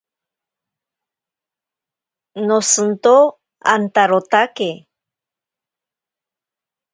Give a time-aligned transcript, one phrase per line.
[2.47, 3.13] Noshinto
[3.73, 4.69] antarotake.